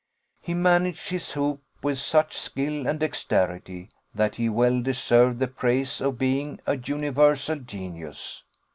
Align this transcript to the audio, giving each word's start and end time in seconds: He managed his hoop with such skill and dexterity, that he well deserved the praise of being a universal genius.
He 0.39 0.55
managed 0.55 1.09
his 1.09 1.33
hoop 1.33 1.61
with 1.83 1.99
such 1.99 2.35
skill 2.35 2.87
and 2.87 2.99
dexterity, 2.99 3.91
that 4.15 4.37
he 4.37 4.49
well 4.49 4.81
deserved 4.81 5.37
the 5.37 5.47
praise 5.47 6.01
of 6.01 6.17
being 6.17 6.59
a 6.65 6.75
universal 6.77 7.59
genius. 7.59 8.41